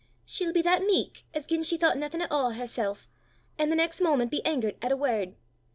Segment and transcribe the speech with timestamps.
[0.25, 2.97] She'll be that meek as gien she thoucht naething at a' o' hersel',
[3.59, 5.35] an' the next moment be angert at a word.